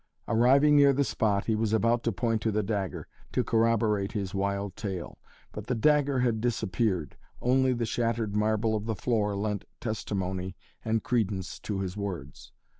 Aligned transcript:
Arriving 0.27 0.75
near 0.75 0.93
the 0.93 1.03
spot 1.03 1.45
he 1.45 1.53
was 1.53 1.73
about 1.73 2.01
to 2.03 2.11
point 2.11 2.41
to 2.41 2.51
the 2.51 2.63
dagger, 2.63 3.07
to 3.31 3.43
corroborate 3.43 4.13
his 4.13 4.33
wild 4.33 4.75
tale. 4.75 5.19
But 5.51 5.67
the 5.67 5.75
dagger 5.75 6.21
had 6.21 6.41
disappeared. 6.41 7.15
Only 7.39 7.71
the 7.73 7.85
shattered 7.85 8.35
marble 8.35 8.75
of 8.75 8.87
the 8.87 8.95
floor 8.95 9.35
lent 9.35 9.63
testimony 9.79 10.57
and 10.83 11.03
credence 11.03 11.59
to 11.59 11.81
his 11.81 11.95
words. 11.95 12.51